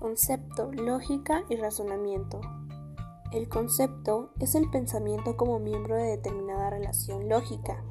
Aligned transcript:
Concepto, 0.00 0.72
lógica 0.72 1.44
y 1.50 1.56
razonamiento. 1.56 2.40
El 3.32 3.50
concepto 3.50 4.30
es 4.40 4.54
el 4.54 4.70
pensamiento 4.70 5.36
como 5.36 5.58
miembro 5.58 5.94
de 5.94 6.04
determinada 6.04 6.70
relación 6.70 7.28
lógica. 7.28 7.84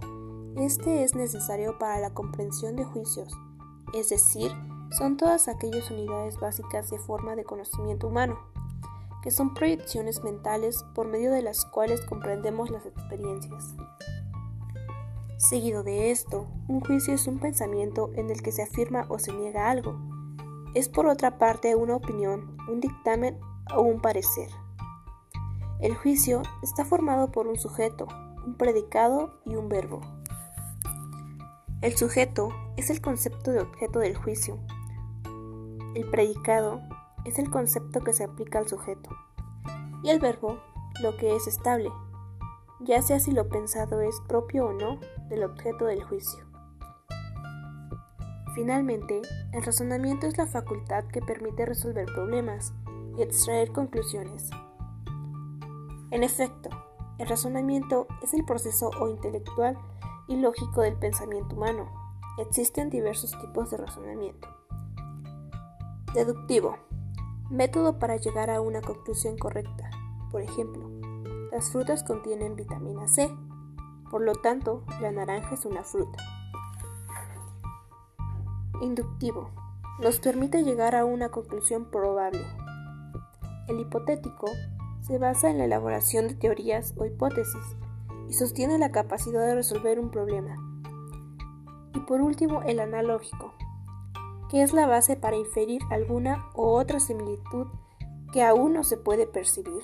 Este 0.57 1.03
es 1.03 1.13
necesario 1.13 1.77
para 1.77 1.99
la 1.99 2.11
comprensión 2.15 2.75
de 2.75 2.83
juicios, 2.83 3.31
es 3.93 4.09
decir, 4.09 4.51
son 4.89 5.17
todas 5.17 5.47
aquellas 5.47 5.91
unidades 5.91 6.39
básicas 6.39 6.89
de 6.89 6.97
forma 6.97 7.35
de 7.35 7.43
conocimiento 7.43 8.07
humano, 8.07 8.39
que 9.21 9.29
son 9.29 9.53
proyecciones 9.53 10.23
mentales 10.23 10.83
por 10.95 11.07
medio 11.07 11.31
de 11.31 11.43
las 11.43 11.63
cuales 11.63 12.01
comprendemos 12.01 12.71
las 12.71 12.87
experiencias. 12.87 13.75
Seguido 15.37 15.83
de 15.83 16.09
esto, 16.09 16.47
un 16.67 16.81
juicio 16.81 17.13
es 17.13 17.27
un 17.27 17.37
pensamiento 17.37 18.09
en 18.15 18.31
el 18.31 18.41
que 18.41 18.51
se 18.51 18.63
afirma 18.63 19.05
o 19.09 19.19
se 19.19 19.31
niega 19.31 19.69
algo 19.69 20.18
es 20.73 20.89
por 20.89 21.07
otra 21.07 21.37
parte 21.37 21.75
una 21.75 21.95
opinión, 21.95 22.57
un 22.67 22.79
dictamen 22.79 23.39
o 23.75 23.81
un 23.81 24.01
parecer. 24.01 24.49
El 25.79 25.95
juicio 25.95 26.41
está 26.61 26.85
formado 26.85 27.31
por 27.31 27.47
un 27.47 27.57
sujeto, 27.57 28.07
un 28.45 28.55
predicado 28.55 29.39
y 29.45 29.55
un 29.55 29.69
verbo. 29.69 30.01
El 31.81 31.95
sujeto 31.95 32.49
es 32.75 32.89
el 32.89 33.01
concepto 33.01 33.51
de 33.51 33.61
objeto 33.61 33.99
del 33.99 34.15
juicio. 34.15 34.59
El 35.95 36.09
predicado 36.11 36.81
es 37.23 37.39
el 37.39 37.49
concepto 37.49 38.01
que 38.01 38.13
se 38.13 38.25
aplica 38.25 38.59
al 38.59 38.67
sujeto. 38.67 39.09
Y 40.03 40.09
el 40.09 40.19
verbo, 40.19 40.59
lo 41.01 41.15
que 41.15 41.35
es 41.35 41.47
estable, 41.47 41.89
ya 42.81 43.01
sea 43.01 43.19
si 43.19 43.31
lo 43.31 43.47
pensado 43.49 44.01
es 44.01 44.19
propio 44.27 44.67
o 44.67 44.73
no 44.73 44.99
del 45.29 45.43
objeto 45.43 45.85
del 45.85 46.03
juicio. 46.03 46.48
Finalmente, 48.59 49.21
el 49.53 49.63
razonamiento 49.63 50.27
es 50.27 50.37
la 50.37 50.45
facultad 50.45 51.05
que 51.05 51.21
permite 51.21 51.65
resolver 51.65 52.05
problemas 52.07 52.73
y 53.17 53.21
extraer 53.21 53.71
conclusiones. 53.71 54.49
En 56.11 56.23
efecto, 56.23 56.69
el 57.19 57.29
razonamiento 57.29 58.05
es 58.21 58.33
el 58.33 58.43
proceso 58.43 58.91
o 58.99 59.07
intelectual 59.07 59.77
y 60.27 60.35
lógico 60.35 60.81
del 60.81 60.97
pensamiento 60.97 61.55
humano. 61.55 61.89
Existen 62.37 62.89
diversos 62.89 63.31
tipos 63.39 63.71
de 63.71 63.77
razonamiento. 63.77 64.49
Deductivo. 66.13 66.75
Método 67.49 67.97
para 67.97 68.17
llegar 68.17 68.49
a 68.49 68.59
una 68.59 68.81
conclusión 68.81 69.37
correcta. 69.37 69.89
Por 70.31 70.41
ejemplo, 70.41 70.91
las 71.49 71.71
frutas 71.71 72.03
contienen 72.03 72.57
vitamina 72.57 73.07
C, 73.07 73.33
por 74.11 74.21
lo 74.21 74.33
tanto, 74.35 74.83
la 74.99 75.13
naranja 75.13 75.53
es 75.53 75.63
una 75.63 75.85
fruta. 75.85 76.38
Inductivo. 78.81 79.49
Nos 80.01 80.19
permite 80.19 80.63
llegar 80.63 80.95
a 80.95 81.03
una 81.03 81.29
conclusión 81.29 81.91
probable. 81.91 82.45
El 83.67 83.81
hipotético 83.81 84.47
se 85.01 85.17
basa 85.17 85.49
en 85.49 85.57
la 85.57 85.65
elaboración 85.65 86.29
de 86.29 86.35
teorías 86.35 86.93
o 86.97 87.05
hipótesis 87.05 87.75
y 88.29 88.33
sostiene 88.33 88.77
la 88.77 88.91
capacidad 88.91 89.45
de 89.45 89.55
resolver 89.55 89.99
un 89.99 90.11
problema. 90.11 90.55
Y 91.93 91.99
por 92.01 92.21
último, 92.21 92.61
el 92.61 92.79
analógico, 92.79 93.53
que 94.49 94.63
es 94.63 94.71
la 94.71 94.87
base 94.87 95.17
para 95.17 95.35
inferir 95.35 95.81
alguna 95.91 96.45
u 96.55 96.61
otra 96.61 97.01
similitud 97.01 97.67
que 98.31 98.43
aún 98.43 98.71
no 98.71 98.85
se 98.85 98.95
puede 98.95 99.27
percibir. 99.27 99.83